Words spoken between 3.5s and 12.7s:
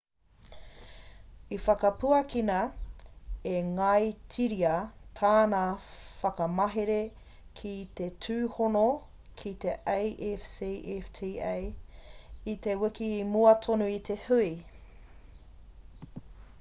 e ngāitiria tāna whakamahere ki te tūhono ki te afcfta i